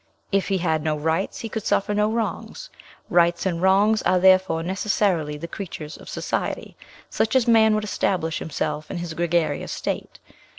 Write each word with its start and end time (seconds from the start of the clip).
If 0.31 0.47
he 0.47 0.57
had 0.57 0.81
no 0.81 0.97
rights, 0.97 1.41
he 1.41 1.47
could 1.47 1.61
suffer 1.63 1.93
no 1.93 2.09
wrongs. 2.11 2.71
Rights 3.11 3.45
and 3.45 3.61
wrongs 3.61 4.01
are 4.01 4.17
therefore 4.19 4.63
necessarily 4.63 5.37
the 5.37 5.47
creatures 5.47 5.95
of 5.95 6.09
society, 6.09 6.75
such 7.07 7.35
as 7.35 7.47
man 7.47 7.75
would 7.75 7.83
establish 7.83 8.39
himself 8.39 8.89
in 8.89 8.97
his 8.97 9.13
gregarious 9.13 9.71
state. 9.71 10.17